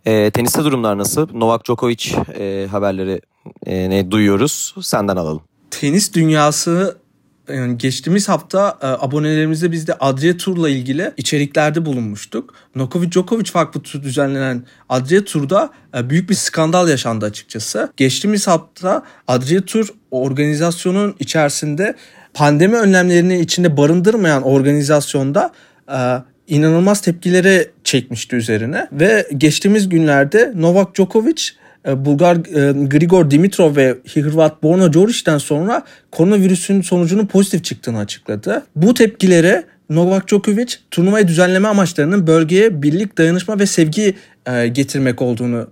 Ee, 0.05 0.31
teniste 0.31 0.63
durumlar 0.63 0.97
nasıl? 0.97 1.27
Novak 1.33 1.65
Djokovic 1.65 2.11
e, 2.39 2.67
haberleri 2.71 3.21
e, 3.65 3.89
ne 3.89 4.11
duyuyoruz? 4.11 4.75
Senden 4.81 5.15
alalım. 5.15 5.41
Tenis 5.71 6.13
dünyası 6.13 7.01
yani 7.49 7.77
geçtiğimiz 7.77 8.29
hafta 8.29 8.77
e, 8.81 8.87
abonelerimizde 8.87 9.71
biz 9.71 9.87
de 9.87 9.93
Adria 9.99 10.37
Tur'la 10.37 10.69
ilgili 10.69 11.11
içeriklerde 11.17 11.85
bulunmuştuk. 11.85 12.53
Novak 12.75 13.11
Djokovic 13.11 13.51
farklı 13.51 13.83
düzenlenen 13.83 14.65
Adria 14.89 15.23
Tur'da 15.23 15.69
e, 15.97 16.09
büyük 16.09 16.29
bir 16.29 16.35
skandal 16.35 16.89
yaşandı 16.89 17.25
açıkçası. 17.25 17.93
Geçtiğimiz 17.97 18.47
hafta 18.47 19.03
Adria 19.27 19.61
Tur 19.61 19.87
organizasyonun 20.11 21.15
içerisinde 21.19 21.95
pandemi 22.33 22.75
önlemlerini 22.75 23.39
içinde 23.39 23.77
barındırmayan 23.77 24.43
organizasyonda 24.43 25.51
e, 25.93 25.97
inanılmaz 26.47 27.01
tepkileri 27.01 27.69
çekmişti 27.83 28.35
üzerine 28.35 28.87
ve 28.91 29.27
geçtiğimiz 29.37 29.89
günlerde 29.89 30.53
Novak 30.55 30.95
Djokovic 30.95 31.43
e, 31.87 32.05
Bulgar 32.05 32.35
e, 32.35 32.87
Grigor 32.87 33.31
Dimitrov 33.31 33.75
ve 33.75 33.97
Hırvat 34.13 34.63
Borna 34.63 34.93
Đoric'ten 34.93 35.37
sonra 35.37 35.83
koronavirüsün 36.11 36.81
sonucunun 36.81 37.25
pozitif 37.25 37.63
çıktığını 37.63 37.97
açıkladı. 37.97 38.63
Bu 38.75 38.93
tepkilere 38.93 39.63
Novak 39.89 40.27
Djokovic 40.27 40.67
turnuvayı 40.91 41.27
düzenleme 41.27 41.67
amaçlarının 41.67 42.27
bölgeye 42.27 42.81
birlik, 42.81 43.17
dayanışma 43.17 43.59
ve 43.59 43.65
sevgi 43.65 44.15
e, 44.45 44.67
getirmek 44.67 45.21
olduğunu 45.21 45.67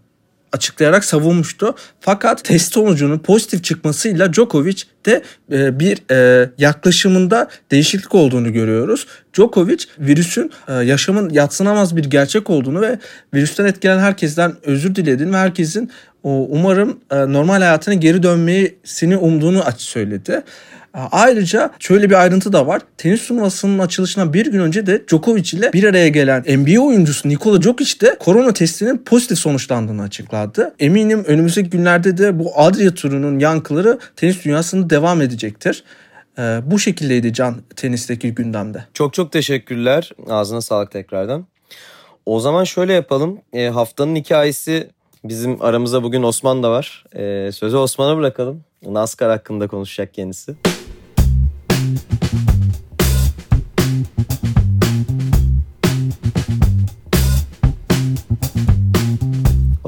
açıklayarak 0.51 1.05
savunmuştu. 1.05 1.75
Fakat 1.99 2.43
test 2.43 2.73
sonucunun 2.73 3.19
pozitif 3.19 3.63
çıkmasıyla 3.63 4.33
Djokovic 4.33 4.83
de 5.05 5.23
e, 5.51 5.79
bir 5.79 6.11
e, 6.11 6.49
yaklaşımında 6.57 7.47
değişiklik 7.71 8.15
olduğunu 8.15 8.53
görüyoruz. 8.53 9.07
Djokovic 9.33 9.85
virüsün 9.99 10.51
e, 10.67 10.73
yaşamın 10.73 11.29
yatsınamaz 11.29 11.95
bir 11.95 12.03
gerçek 12.03 12.49
olduğunu 12.49 12.81
ve 12.81 12.99
virüsten 13.33 13.65
etkilenen 13.65 13.99
herkesten 13.99 14.53
özür 14.63 14.95
dilediğini 14.95 15.33
ve 15.33 15.37
herkesin 15.37 15.91
umarım 16.23 16.99
normal 17.11 17.57
hayatına 17.59 17.93
geri 17.93 18.23
dönmesini 18.23 19.17
umduğunu 19.17 19.63
açı 19.63 19.83
söyledi. 19.83 20.43
Ayrıca 20.93 21.71
şöyle 21.79 22.09
bir 22.09 22.15
ayrıntı 22.15 22.53
da 22.53 22.67
var. 22.67 22.81
Tenis 22.97 23.27
turnuvasının 23.27 23.79
açılışına 23.79 24.33
bir 24.33 24.45
gün 24.45 24.59
önce 24.59 24.85
de 24.85 25.03
Djokovic 25.07 25.57
ile 25.57 25.73
bir 25.73 25.83
araya 25.83 26.07
gelen 26.07 26.41
NBA 26.41 26.81
oyuncusu 26.81 27.29
Nikola 27.29 27.61
Djokic 27.61 27.99
de 27.99 28.17
korona 28.19 28.53
testinin 28.53 28.97
pozitif 28.97 29.39
sonuçlandığını 29.39 30.01
açıkladı. 30.01 30.75
Eminim 30.79 31.23
önümüzdeki 31.27 31.69
günlerde 31.69 32.17
de 32.17 32.39
bu 32.39 32.51
Adria 32.55 32.93
turunun 32.93 33.39
yankıları 33.39 33.99
tenis 34.15 34.45
dünyasında 34.45 34.89
devam 34.89 35.21
edecektir. 35.21 35.83
Ee, 36.39 36.59
bu 36.65 36.79
şekildeydi 36.79 37.33
Can 37.33 37.55
tenisteki 37.75 38.35
gündemde. 38.35 38.85
Çok 38.93 39.13
çok 39.13 39.31
teşekkürler. 39.31 40.11
Ağzına 40.29 40.61
sağlık 40.61 40.91
tekrardan. 40.91 41.45
O 42.25 42.39
zaman 42.39 42.63
şöyle 42.63 42.93
yapalım. 42.93 43.39
E, 43.53 43.69
haftanın 43.69 44.15
hikayesi 44.15 44.89
bizim 45.23 45.61
aramızda 45.61 46.03
bugün 46.03 46.23
Osman 46.23 46.63
da 46.63 46.71
var. 46.71 47.05
E, 47.15 47.51
sözü 47.51 47.77
Osman'a 47.77 48.17
bırakalım. 48.17 48.63
NASCAR 48.85 49.29
hakkında 49.29 49.67
konuşacak 49.67 50.13
kendisi. 50.13 50.55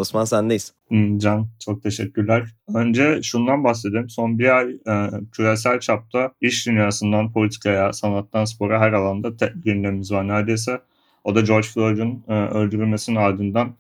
Osman 0.02 0.26
sendeyiz. 0.26 0.74
Hmm, 0.88 1.20
Can 1.20 1.48
çok 1.66 1.84
teşekkürler. 1.84 2.50
Önce 2.76 3.20
şundan 3.24 3.64
bahsedeyim. 3.64 4.10
Son 4.10 4.40
bir 4.40 4.58
ay 4.58 4.70
e, 4.88 5.10
küresel 5.32 5.80
çapta 5.80 6.32
iş 6.42 6.68
dünyasından 6.68 7.32
politikaya, 7.32 7.94
sanattan 7.94 8.46
spora 8.46 8.80
her 8.80 8.94
alanda 8.94 9.38
tek 9.38 9.64
gündemimiz 9.64 10.12
var 10.12 10.28
neredeyse. 10.28 10.82
O 11.24 11.36
da 11.36 11.42
George 11.42 11.68
Floyd'un 11.68 12.24
e, 12.28 12.34
öldürülmesinin 12.34 13.16
ardından 13.16 13.74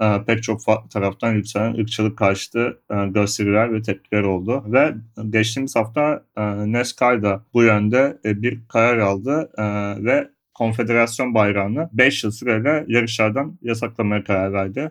e, 0.00 0.24
pek 0.26 0.42
çok 0.42 0.60
taraftan 0.90 1.32
yükselen 1.32 1.74
ırkçılık 1.74 2.18
karşıtı 2.18 2.80
e, 2.90 3.06
gösteriler 3.06 3.74
ve 3.74 3.82
tepkiler 3.82 4.22
oldu. 4.22 4.64
Ve 4.66 4.94
geçtiğimiz 5.30 5.76
hafta 5.76 6.24
e, 6.36 6.42
NASCAR 6.72 7.22
da 7.22 7.44
bu 7.54 7.62
yönde 7.62 8.18
e, 8.24 8.42
bir 8.42 8.60
karar 8.68 8.98
aldı 8.98 9.50
e, 9.58 9.64
ve 10.04 10.28
konfederasyon 10.54 11.34
bayrağını 11.34 11.90
5 11.92 12.24
yıl 12.24 12.30
süreyle 12.30 12.84
yarışlardan 12.88 13.58
yasaklamaya 13.62 14.24
karar 14.24 14.52
verdi. 14.52 14.90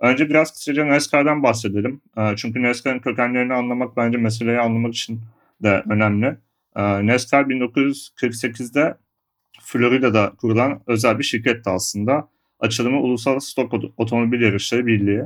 Önce 0.00 0.30
biraz 0.30 0.52
kısaca 0.52 0.88
NASCAR'dan 0.88 1.42
bahsedelim. 1.42 2.00
E, 2.18 2.36
çünkü 2.36 2.62
NASCAR'ın 2.62 2.98
kökenlerini 2.98 3.54
anlamak 3.54 3.96
bence 3.96 4.18
meseleyi 4.18 4.58
anlamak 4.58 4.94
için 4.94 5.20
de 5.62 5.82
önemli. 5.90 6.36
NASCAR 6.76 7.44
1948'de 7.44 8.96
Florida'da 9.60 10.32
kurulan 10.38 10.82
özel 10.86 11.18
bir 11.18 11.24
şirketti 11.24 11.70
aslında 11.70 12.28
açılımı 12.62 13.00
Ulusal 13.00 13.38
Stok 13.38 13.74
Otomobil 13.96 14.40
Yarışları 14.40 14.86
Birliği. 14.86 15.22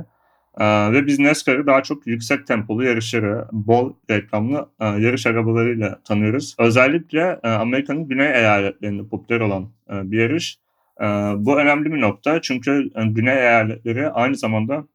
Ee, 0.59 0.91
ve 0.91 1.05
biz 1.07 1.19
NASCAR'ı 1.19 1.67
daha 1.67 1.83
çok 1.83 2.07
yüksek 2.07 2.47
tempolu 2.47 2.83
yarışları, 2.83 3.45
bol 3.51 3.93
reklamlı 4.09 4.69
e, 4.79 4.85
yarış 4.85 5.27
arabalarıyla 5.27 6.03
tanıyoruz. 6.03 6.55
Özellikle 6.59 7.39
e, 7.43 7.49
Amerika'nın 7.49 8.07
güney 8.07 8.27
eyaletlerinde 8.27 9.07
popüler 9.07 9.39
olan 9.39 9.63
e, 9.89 10.11
bir 10.11 10.19
yarış. 10.19 10.59
E, 11.01 11.05
bu 11.37 11.59
önemli 11.59 11.93
bir 11.93 12.01
nokta 12.01 12.41
çünkü 12.41 12.89
e, 12.95 13.05
güney 13.05 13.37
eyaletleri 13.37 14.09
aynı 14.09 14.35
zamanda 14.35 14.87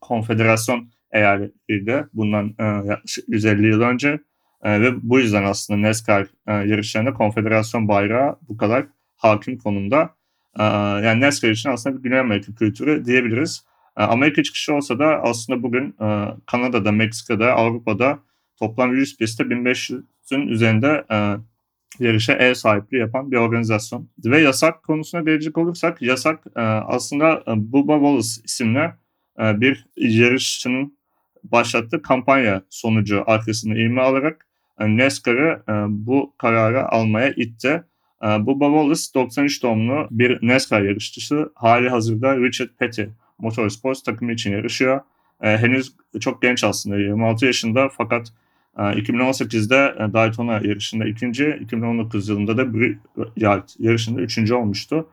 konfederasyon 0.00 0.90
eyaletiydi 1.12 2.06
bundan 2.12 2.54
e, 2.58 2.64
yaklaşık 2.64 3.28
150 3.28 3.66
yıl 3.66 3.80
önce. 3.80 4.20
E, 4.62 4.80
ve 4.80 4.92
bu 5.02 5.20
yüzden 5.20 5.44
aslında 5.44 5.88
NASCAR 5.88 6.26
e, 6.46 6.52
yarışlarında 6.52 7.14
konfederasyon 7.14 7.88
bayrağı 7.88 8.36
bu 8.48 8.56
kadar 8.56 8.86
hakim 9.16 9.58
konumda. 9.58 10.19
Yani 10.58 11.20
NASCAR 11.20 11.50
için 11.50 11.70
aslında 11.70 11.98
bir 11.98 12.02
Güney 12.02 12.18
Amerika 12.18 12.54
kültürü 12.54 13.04
diyebiliriz. 13.04 13.64
Amerika 13.96 14.42
çıkışı 14.42 14.74
olsa 14.74 14.98
da 14.98 15.22
aslında 15.22 15.62
bugün 15.62 15.96
Kanada'da, 16.46 16.92
Meksika'da, 16.92 17.52
Avrupa'da 17.52 18.18
toplam 18.56 18.94
100 18.94 19.16
pistte 19.16 19.44
1500'ün 19.44 20.48
üzerinde 20.48 21.04
yarışa 21.98 22.32
ev 22.32 22.54
sahipliği 22.54 22.98
yapan 22.98 23.30
bir 23.30 23.36
organizasyon. 23.36 24.08
Ve 24.24 24.40
yasak 24.40 24.82
konusuna 24.82 25.20
gelecek 25.20 25.58
olursak 25.58 26.02
yasak 26.02 26.44
aslında 26.86 27.42
Bubba 27.46 27.94
Wallace 27.94 28.42
isimli 28.44 28.90
bir 29.38 29.86
yarışçının 29.96 30.98
başlattığı 31.44 32.02
kampanya 32.02 32.62
sonucu 32.70 33.24
arkasında 33.26 33.74
ilmi 33.74 34.00
alarak 34.00 34.46
NASCAR'ı 34.78 35.62
bu 35.88 36.34
kararı 36.38 36.88
almaya 36.88 37.30
itti. 37.30 37.84
E, 38.24 38.46
Bubba 38.46 38.64
Wallace 38.64 39.02
93 39.14 39.62
doğumlu 39.62 40.08
bir 40.10 40.38
NASCAR 40.42 40.82
yarışçısı. 40.82 41.52
Hali 41.54 41.88
hazırda 41.88 42.36
Richard 42.36 42.68
Petty 42.78 43.02
Motorsports 43.38 44.02
takımı 44.02 44.32
için 44.32 44.52
yarışıyor. 44.52 45.00
E, 45.42 45.56
henüz 45.58 45.92
çok 46.20 46.42
genç 46.42 46.64
aslında 46.64 46.98
26 46.98 47.46
yaşında 47.46 47.88
fakat 47.88 48.32
2018'de 48.76 50.12
Daytona 50.12 50.52
yarışında 50.52 51.04
ikinci, 51.04 51.58
2019 51.60 52.28
yılında 52.28 52.56
da 52.56 52.74
Brickyard 52.74 53.68
yarışında 53.78 54.20
üçüncü 54.20 54.54
olmuştu. 54.54 55.08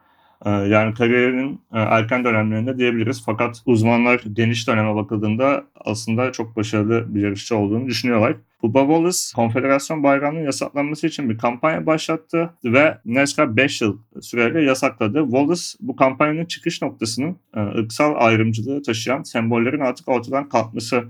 Yani 0.45 0.93
kariyerinin 0.93 1.61
erken 1.71 2.23
dönemlerinde 2.23 2.77
diyebiliriz. 2.77 3.23
Fakat 3.25 3.61
uzmanlar 3.65 4.21
geniş 4.33 4.67
döneme 4.67 4.95
bakıldığında 4.95 5.63
aslında 5.85 6.31
çok 6.31 6.55
başarılı 6.55 7.15
bir 7.15 7.21
yarışçı 7.21 7.57
olduğunu 7.57 7.87
düşünüyorlar. 7.87 8.35
Bubba 8.61 8.79
Wallace 8.79 9.17
konfederasyon 9.35 10.03
bayrağının 10.03 10.43
yasaklanması 10.43 11.07
için 11.07 11.29
bir 11.29 11.37
kampanya 11.37 11.85
başlattı 11.85 12.49
ve 12.63 12.97
NASCAR 13.05 13.57
5 13.57 13.81
yıl 13.81 13.97
süreyle 14.21 14.61
yasakladı. 14.61 15.21
Wallace 15.23 15.61
bu 15.79 15.95
kampanyanın 15.95 16.45
çıkış 16.45 16.81
noktasının 16.81 17.37
ırksal 17.55 18.13
ayrımcılığı 18.17 18.83
taşıyan 18.83 19.23
sembollerin 19.23 19.79
artık 19.79 20.07
ortadan 20.07 20.49
kalkması 20.49 21.03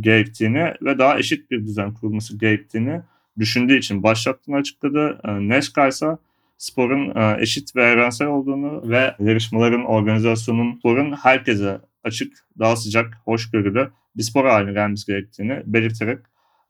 gerektiğini 0.00 0.72
ve 0.82 0.98
daha 0.98 1.18
eşit 1.18 1.50
bir 1.50 1.66
düzen 1.66 1.94
kurulması 1.94 2.38
gerektiğini 2.38 3.00
düşündüğü 3.38 3.78
için 3.78 4.02
başlattığını 4.02 4.56
açıkladı. 4.56 5.20
NASCAR 5.24 5.88
ise 5.88 6.16
sporun 6.58 7.16
e, 7.16 7.36
eşit 7.40 7.76
ve 7.76 7.84
evrensel 7.84 8.28
olduğunu 8.28 8.88
ve 8.90 9.14
yarışmaların, 9.18 9.84
organizasyonun, 9.84 10.78
sporun 10.78 11.12
herkese 11.12 11.80
açık, 12.04 12.32
daha 12.58 12.76
sıcak, 12.76 13.18
hoşgörülü 13.24 13.90
bir 14.16 14.22
spor 14.22 14.46
haline 14.46 14.72
gelmesi 14.72 15.06
gerektiğini 15.06 15.62
belirterek 15.66 16.18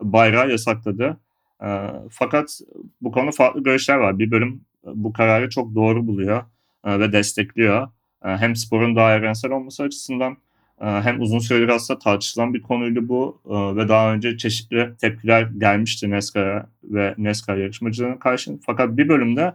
bayrağı 0.01 0.51
yasakladı. 0.51 1.21
E, 1.65 1.69
fakat 2.11 2.61
bu 3.01 3.13
konu 3.13 3.33
farklı 3.33 3.63
görüşler 3.63 3.97
var. 3.97 4.19
Bir 4.19 4.31
bölüm 4.31 4.61
bu 4.85 5.13
kararı 5.13 5.51
çok 5.51 5.75
doğru 5.75 6.07
buluyor 6.07 6.43
e, 6.85 7.01
ve 7.01 7.13
destekliyor. 7.13 7.89
Hem 8.23 8.57
sporun 8.57 8.97
daha 8.97 9.15
evrensel 9.15 9.51
olması 9.51 9.83
açısından 9.83 10.37
hem 10.81 11.21
uzun 11.21 11.39
süredir 11.39 11.69
aslında 11.69 11.99
tartışılan 11.99 12.55
bir 12.55 12.63
konuydu 12.63 13.09
bu 13.09 13.41
ve 13.77 13.89
daha 13.89 14.13
önce 14.13 14.37
çeşitli 14.37 14.93
tepkiler 15.01 15.43
gelmişti 15.43 16.11
NASCAR'a 16.11 16.67
ve 16.85 17.15
NASCAR 17.19 17.57
yarışmacılarına 17.57 18.19
karşı. 18.19 18.59
Fakat 18.67 18.97
bir 18.97 19.09
bölümde 19.09 19.55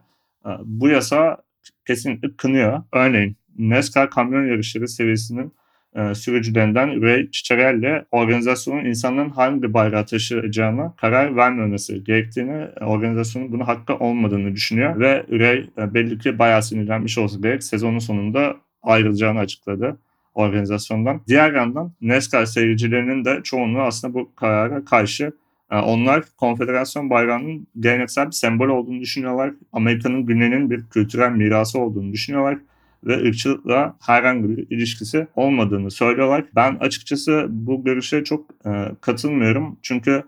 bu 0.64 0.90
yasa 0.90 1.38
kesinlikle 1.88 2.30
kınıyor. 2.38 2.84
Örneğin 2.94 3.38
NASCAR 3.58 4.10
kamyon 4.10 4.48
yarışları 4.48 4.88
seviyesinin 4.88 5.54
e, 5.96 6.16
sürücülerinden 6.16 7.02
Ray 7.02 7.32
Ciccarelli 7.32 8.06
organizasyonun 8.12 8.86
insanların 8.86 9.30
hangi 9.30 9.74
bayrağı 9.74 10.06
taşıyacağına 10.06 10.96
karar 10.96 11.36
vermemesi 11.36 12.04
gerektiğini, 12.04 12.68
organizasyonun 12.82 13.52
bunu 13.52 13.68
hakkı 13.68 13.96
olmadığını 13.96 14.56
düşünüyor 14.56 15.00
ve 15.00 15.26
Ray 15.32 15.70
e, 15.78 15.94
belli 15.94 16.20
ki 16.20 16.40
bayağı 16.40 16.64
sinirlenmiş 16.64 17.18
olsa 17.18 17.40
gerek 17.40 17.64
sezonun 17.64 18.00
sonunda 18.00 18.56
ayrılacağını 18.84 19.40
açıkladı 19.40 19.98
organizasyondan. 20.34 21.22
Diğer 21.28 21.54
yandan 21.54 21.94
NASCAR 22.02 22.46
seyircilerinin 22.46 23.26
de 23.26 23.40
çoğunluğu 23.44 23.82
aslında 23.82 24.14
bu 24.14 24.36
karara 24.36 24.86
karşı 24.86 25.26
ee, 25.26 25.32
onlar 25.72 26.24
konfederasyon 26.38 27.10
bayrağının 27.10 27.68
geleneksel 27.80 28.28
bir 28.28 28.32
sembol 28.32 28.68
olduğunu 28.68 29.02
düşünüyorlar. 29.02 29.54
Amerika'nın 29.74 30.26
güneyinin 30.26 30.70
bir 30.70 30.86
kültürel 30.86 31.32
mirası 31.32 31.80
olduğunu 31.80 32.14
düşünüyorlar 32.14 32.58
ve 33.04 33.18
ırkçılıkla 33.18 33.96
herhangi 34.02 34.50
bir 34.50 34.68
ilişkisi 34.70 35.28
olmadığını 35.36 35.92
söylüyorlar. 35.92 36.46
Ben 36.56 36.76
açıkçası 36.76 37.48
bu 37.50 37.84
görüşe 37.84 38.24
çok 38.24 38.46
e, 38.66 38.70
katılmıyorum. 39.02 39.78
Çünkü 39.82 40.24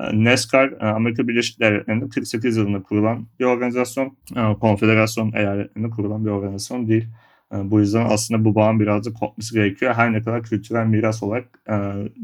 e, 0.00 0.24
NASCAR 0.24 0.72
e, 0.72 0.86
Amerika 0.86 1.28
Birleşik 1.28 1.60
Devletleri'nde 1.60 2.08
48 2.08 2.56
yılında 2.56 2.82
kurulan 2.82 3.26
bir 3.40 3.44
organizasyon. 3.44 4.16
Konfederasyon 4.60 5.32
eyaletlerinde 5.32 5.90
kurulan 5.90 6.24
bir 6.24 6.30
organizasyon 6.30 6.88
değil. 6.88 7.08
Bu 7.52 7.80
yüzden 7.80 8.06
aslında 8.10 8.44
bu 8.44 8.54
bağın 8.54 8.80
biraz 8.80 9.06
da 9.06 9.12
kopması 9.12 9.54
gerekiyor. 9.54 9.94
Her 9.94 10.12
ne 10.12 10.22
kadar 10.22 10.42
kültürel 10.42 10.86
miras 10.86 11.22
olarak 11.22 11.44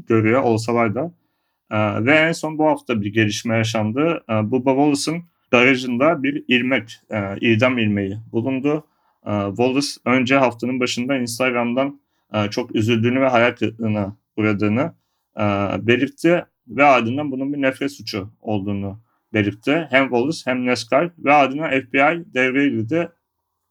görüyor 0.09 0.43
olsalar 0.43 0.95
da 0.95 1.13
ee, 1.24 1.24
ve 1.71 2.15
en 2.15 2.33
son 2.33 2.59
bu 2.59 2.67
hafta 2.67 3.01
bir 3.01 3.13
gelişme 3.13 3.57
yaşandı. 3.57 4.25
Ee, 4.31 4.33
Bubba 4.51 4.71
Wallace'ın 4.71 5.25
garajında 5.51 6.23
bir 6.23 6.45
ilmek, 6.49 7.01
e, 7.11 7.37
idam 7.41 7.79
ilmeği 7.79 8.19
bulundu. 8.33 8.87
Ee, 9.27 9.31
Wallace 9.49 9.89
önce 10.05 10.37
haftanın 10.37 10.81
başında 10.81 11.17
Instagram'dan 11.17 12.01
e, 12.35 12.51
çok 12.51 12.75
üzüldüğünü 12.75 13.21
ve 13.21 13.29
hayal 13.29 13.53
kırıklığına 13.53 14.17
uğradığını 14.37 14.95
e, 15.37 15.43
belirtti 15.87 16.45
ve 16.69 16.85
ardından 16.85 17.33
bunun 17.33 17.53
bir 17.53 17.63
nefret 17.63 17.93
suçu 17.93 18.31
olduğunu 18.41 19.01
belirtti. 19.33 19.87
Hem 19.91 20.05
Wallace 20.05 20.39
hem 20.45 20.67
NASCAR 20.67 21.11
ve 21.19 21.33
ardından 21.33 21.71
FBI 21.71 22.35
devreye 22.35 22.69
girdi. 22.69 23.09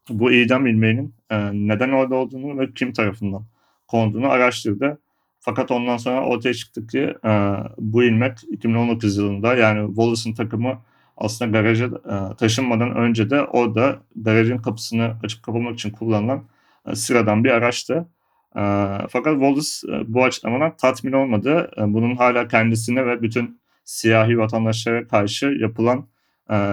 Bu 0.10 0.32
idam 0.32 0.68
ilmeğinin 0.68 1.16
neden 1.54 1.90
orada 1.90 2.16
olduğunu 2.16 2.60
ve 2.60 2.74
kim 2.74 2.94
tarafından 2.94 3.46
konduğunu 3.88 4.30
araştırdı. 4.30 5.02
Fakat 5.46 5.72
ondan 5.72 5.98
sonra 5.98 6.26
ortaya 6.26 6.54
çıktı 6.54 6.88
ki 6.88 7.14
e, 7.26 7.32
bu 7.78 8.04
ilmek 8.04 8.38
2019 8.52 9.18
yılında 9.18 9.56
yani 9.56 9.88
Wallace'ın 9.88 10.34
takımı 10.34 10.82
aslında 11.18 11.52
garaja 11.52 11.86
e, 11.86 12.36
taşınmadan 12.36 12.96
önce 12.96 13.30
de 13.30 13.42
orada 13.42 14.00
garajın 14.16 14.58
kapısını 14.58 15.16
açıp 15.24 15.44
kapamak 15.44 15.74
için 15.74 15.92
kullanılan 15.92 16.44
e, 16.88 16.96
sıradan 16.96 17.44
bir 17.44 17.50
araçtı. 17.50 18.08
E, 18.56 18.62
fakat 19.10 19.34
Wallace 19.34 19.70
e, 19.94 20.14
bu 20.14 20.24
açıklamadan 20.24 20.78
tatmin 20.78 21.12
olmadı. 21.12 21.72
E, 21.78 21.94
bunun 21.94 22.16
hala 22.16 22.48
kendisine 22.48 23.06
ve 23.06 23.22
bütün 23.22 23.62
siyahi 23.84 24.38
vatandaşlara 24.38 25.08
karşı 25.08 25.46
yapılan 25.46 26.08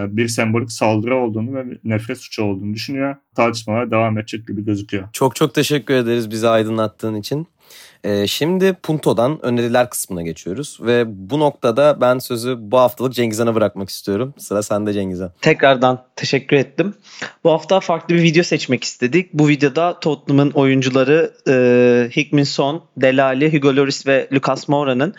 bir 0.09 0.29
sembolik 0.29 0.73
saldırı 0.73 1.17
olduğunu 1.17 1.55
ve 1.55 1.65
nefret 1.85 2.19
suçu 2.19 2.45
olduğunu 2.45 2.75
düşünüyor. 2.75 3.17
Tartışmalar 3.35 3.91
devam 3.91 4.19
edecek 4.19 4.49
gibi 4.49 4.65
gözüküyor. 4.65 5.09
Çok 5.13 5.37
çok 5.37 5.55
teşekkür 5.55 5.95
ederiz 5.95 6.31
bizi 6.31 6.49
aydınlattığın 6.49 7.15
için. 7.15 7.47
Ee, 8.05 8.27
şimdi 8.27 8.73
Punto'dan 8.73 9.45
öneriler 9.45 9.91
kısmına 9.91 10.23
geçiyoruz 10.23 10.79
ve 10.81 11.05
bu 11.07 11.41
noktada 11.41 12.01
ben 12.01 12.19
sözü 12.19 12.57
bu 12.61 12.79
haftalık 12.79 13.15
Cengizhan'a 13.15 13.55
bırakmak 13.55 13.89
istiyorum. 13.89 14.35
Sıra 14.39 14.63
sende 14.63 14.93
Cengizhan. 14.93 15.33
Tekrardan 15.41 16.05
teşekkür 16.17 16.57
ettim. 16.57 16.95
Bu 17.45 17.51
hafta 17.51 17.81
farklı 17.81 18.15
bir 18.15 18.23
video 18.23 18.43
seçmek 18.43 18.85
istedik. 18.85 19.35
Bu 19.35 19.49
videoda 19.49 20.01
Tottenham'ın 20.01 20.51
oyuncuları 20.51 21.33
e, 21.49 22.09
Hickmin 22.17 22.45
Son, 22.45 22.85
Delali, 22.97 23.53
Hugo 23.53 23.77
Lloris 23.77 24.07
ve 24.07 24.29
Lucas 24.33 24.69
Moura'nın 24.69 25.15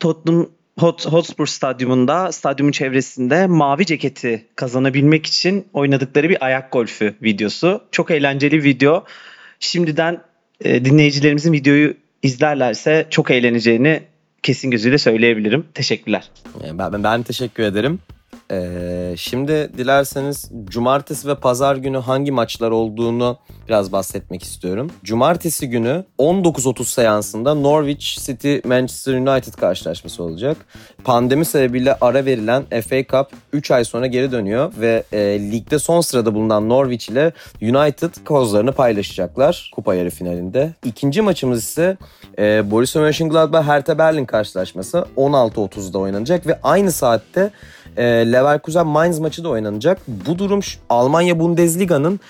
Tottenham 0.00 0.48
Hot, 0.80 1.06
Hotspur 1.06 1.46
Stadyumunda, 1.46 2.32
stadyumun 2.32 2.72
çevresinde 2.72 3.46
mavi 3.46 3.86
ceketi 3.86 4.46
kazanabilmek 4.56 5.26
için 5.26 5.66
oynadıkları 5.72 6.28
bir 6.28 6.44
ayak 6.44 6.72
golfü 6.72 7.14
videosu. 7.22 7.84
Çok 7.92 8.10
eğlenceli 8.10 8.62
video. 8.62 9.04
Şimdiden 9.60 10.22
e, 10.60 10.84
dinleyicilerimizin 10.84 11.52
videoyu 11.52 11.94
izlerlerse 12.22 13.06
çok 13.10 13.30
eğleneceğini 13.30 14.02
kesin 14.42 14.70
gözüyle 14.70 14.98
söyleyebilirim. 14.98 15.66
Teşekkürler. 15.74 16.28
Ben, 16.78 17.04
ben 17.04 17.22
teşekkür 17.22 17.62
ederim. 17.62 17.98
Ee, 18.52 19.14
şimdi 19.16 19.70
dilerseniz 19.78 20.50
cumartesi 20.64 21.28
ve 21.28 21.34
pazar 21.34 21.76
günü 21.76 21.98
hangi 21.98 22.32
maçlar 22.32 22.70
olduğunu 22.70 23.38
biraz 23.68 23.92
bahsetmek 23.92 24.42
istiyorum. 24.42 24.90
Cumartesi 25.04 25.70
günü 25.70 26.04
19.30 26.18 26.84
seansında 26.84 27.54
Norwich 27.54 28.26
City 28.26 28.56
Manchester 28.64 29.14
United 29.14 29.54
karşılaşması 29.54 30.22
olacak. 30.22 30.56
Pandemi 31.04 31.44
sebebiyle 31.44 31.96
ara 32.00 32.24
verilen 32.24 32.64
FA 32.64 33.04
Cup 33.04 33.28
3 33.52 33.70
ay 33.70 33.84
sonra 33.84 34.06
geri 34.06 34.32
dönüyor 34.32 34.72
ve 34.80 35.02
e, 35.12 35.18
ligde 35.52 35.78
son 35.78 36.00
sırada 36.00 36.34
bulunan 36.34 36.68
Norwich 36.68 37.08
ile 37.08 37.32
United 37.62 38.24
kozlarını 38.24 38.72
paylaşacaklar 38.72 39.70
kupa 39.74 39.94
yarı 39.94 40.10
finalinde. 40.10 40.74
İkinci 40.84 41.22
maçımız 41.22 41.64
ise 41.64 41.96
e, 42.38 42.70
Borussia 42.70 43.02
Mönchengladbach 43.02 43.66
Hertha 43.66 43.98
Berlin 43.98 44.24
karşılaşması 44.24 45.06
16.30'da 45.16 45.98
oynanacak 45.98 46.46
ve 46.46 46.58
aynı 46.62 46.92
saatte 46.92 47.50
Leverkusen 48.02 48.86
Mainz 48.86 49.18
maçı 49.18 49.44
da 49.44 49.48
oynanacak. 49.48 49.98
Bu 50.08 50.38
durum 50.38 50.60
Almanya 50.88 51.38
Bundesliga'nın 51.38 52.20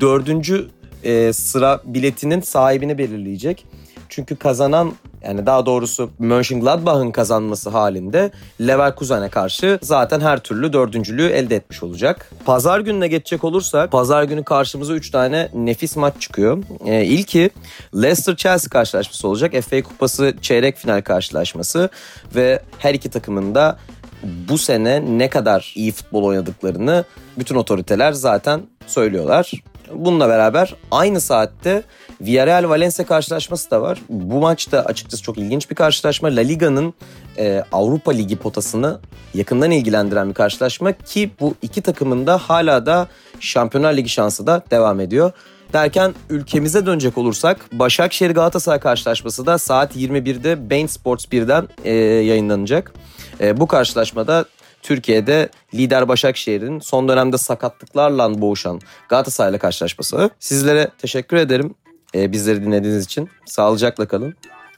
dördüncü 0.00 0.68
e, 1.04 1.32
sıra 1.32 1.80
biletinin 1.84 2.40
sahibini 2.40 2.98
belirleyecek. 2.98 3.66
Çünkü 4.08 4.36
kazanan 4.36 4.92
yani 5.24 5.46
daha 5.46 5.66
doğrusu 5.66 6.10
Mönchengladbach'ın 6.18 7.10
kazanması 7.10 7.70
halinde 7.70 8.30
Leverkusen'e 8.60 9.28
karşı 9.28 9.78
zaten 9.82 10.20
her 10.20 10.38
türlü 10.38 10.72
dördüncülüğü 10.72 11.26
elde 11.26 11.56
etmiş 11.56 11.82
olacak. 11.82 12.30
Pazar 12.44 12.80
gününe 12.80 13.08
geçecek 13.08 13.44
olursak 13.44 13.92
pazar 13.92 14.22
günü 14.22 14.44
karşımıza 14.44 14.94
3 14.94 15.10
tane 15.10 15.48
nefis 15.54 15.96
maç 15.96 16.14
çıkıyor. 16.20 16.62
Ee, 16.86 17.04
ilki 17.04 17.50
Leicester-Chelsea 17.94 18.68
karşılaşması 18.68 19.28
olacak. 19.28 19.52
FA 19.70 19.82
Kupası 19.82 20.34
çeyrek 20.42 20.76
final 20.76 21.02
karşılaşması 21.02 21.88
ve 22.34 22.62
her 22.78 22.94
iki 22.94 23.10
takımın 23.10 23.54
da 23.54 23.78
bu 24.22 24.58
sene 24.58 25.18
ne 25.18 25.30
kadar 25.30 25.72
iyi 25.76 25.92
futbol 25.92 26.22
oynadıklarını 26.22 27.04
bütün 27.38 27.54
otoriteler 27.54 28.12
zaten 28.12 28.60
söylüyorlar. 28.86 29.52
Bununla 29.94 30.28
beraber 30.28 30.74
aynı 30.90 31.20
saatte 31.20 31.82
Villarreal 32.20 32.68
Valencia 32.68 33.06
karşılaşması 33.06 33.70
da 33.70 33.82
var. 33.82 33.98
Bu 34.08 34.40
maç 34.40 34.72
da 34.72 34.84
açıkçası 34.84 35.22
çok 35.22 35.38
ilginç 35.38 35.70
bir 35.70 35.74
karşılaşma. 35.74 36.28
La 36.28 36.40
Liga'nın 36.40 36.94
e, 37.38 37.64
Avrupa 37.72 38.12
Ligi 38.12 38.36
potasını 38.36 38.98
yakından 39.34 39.70
ilgilendiren 39.70 40.28
bir 40.28 40.34
karşılaşma 40.34 40.92
ki 40.92 41.30
bu 41.40 41.54
iki 41.62 41.82
takımın 41.82 42.26
da 42.26 42.38
hala 42.38 42.86
da 42.86 43.08
Şampiyonlar 43.40 43.96
Ligi 43.96 44.08
şansı 44.08 44.46
da 44.46 44.62
devam 44.70 45.00
ediyor. 45.00 45.32
Derken 45.72 46.14
ülkemize 46.30 46.86
dönecek 46.86 47.18
olursak 47.18 47.66
Başakşehir 47.72 48.30
Galatasaray 48.30 48.80
karşılaşması 48.80 49.46
da 49.46 49.58
saat 49.58 49.96
21'de 49.96 50.70
Bein 50.70 50.86
Sports 50.86 51.24
1'den 51.24 51.68
e, 51.84 51.94
yayınlanacak. 52.24 52.92
E, 53.40 53.60
bu 53.60 53.66
karşılaşmada 53.66 54.44
Türkiye'de 54.82 55.48
lider 55.74 56.08
Başakşehir'in 56.08 56.78
son 56.78 57.08
dönemde 57.08 57.38
sakatlıklarla 57.38 58.40
boğuşan 58.40 58.80
Galatasaray'la 59.08 59.58
karşılaşması. 59.58 60.30
Sizlere 60.40 60.90
teşekkür 60.98 61.36
ederim 61.36 61.74
e, 62.14 62.32
bizleri 62.32 62.62
dinlediğiniz 62.62 63.04
için. 63.04 63.28
Sağlıcakla 63.46 64.08
kalın. 64.08 64.34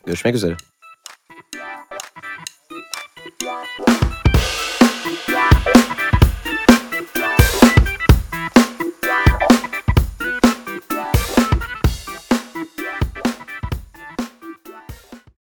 Görüşmek 0.07 0.35
üzere. 0.35 0.57